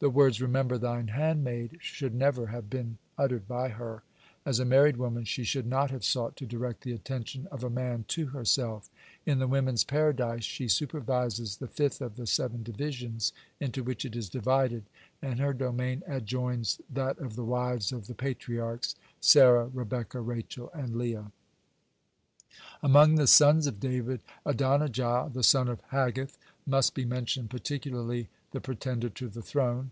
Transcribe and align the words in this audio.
The 0.00 0.08
words 0.08 0.40
"remember 0.40 0.78
thine 0.78 1.08
handmaid" 1.08 1.76
should 1.82 2.14
never 2.14 2.46
have 2.46 2.70
been 2.70 2.96
uttered 3.18 3.46
by 3.46 3.68
her. 3.68 4.02
As 4.46 4.58
a 4.58 4.64
married 4.64 4.96
woman, 4.96 5.24
she 5.24 5.44
should 5.44 5.66
not 5.66 5.90
have 5.90 6.06
sought 6.06 6.36
to 6.36 6.46
direct 6.46 6.80
the 6.84 6.94
attention 6.94 7.46
of 7.52 7.62
a 7.62 7.68
man 7.68 8.06
to 8.08 8.24
herself. 8.28 8.88
(137) 9.24 9.32
In 9.34 9.38
the 9.40 9.46
women's 9.46 9.84
Paradise 9.84 10.44
she 10.44 10.68
supervises 10.68 11.58
the 11.58 11.68
fifth 11.68 12.00
of 12.00 12.16
the 12.16 12.26
seven 12.26 12.62
divisions 12.62 13.34
into 13.60 13.82
which 13.84 14.06
it 14.06 14.16
is 14.16 14.30
divided, 14.30 14.84
and 15.20 15.38
her 15.38 15.52
domain 15.52 16.02
adjoins 16.06 16.80
that 16.88 17.18
of 17.18 17.36
the 17.36 17.44
wives 17.44 17.92
of 17.92 18.06
the 18.06 18.14
Patriarchs, 18.14 18.94
Sarah, 19.20 19.66
Rebekah, 19.66 20.20
Rachel, 20.20 20.70
and 20.72 20.96
Leah. 20.96 21.30
(138) 22.80 22.82
Among 22.88 23.14
the 23.16 23.26
sons 23.26 23.66
of 23.66 23.78
David, 23.78 24.22
Adonijah, 24.46 25.30
the 25.32 25.42
son 25.42 25.68
of 25.68 25.82
Haggith, 25.90 26.38
must 26.66 26.94
be 26.94 27.04
mentioned 27.04 27.50
particularly, 27.50 28.30
the 28.52 28.60
pretender 28.60 29.08
to 29.08 29.28
the 29.28 29.40
throne. 29.42 29.90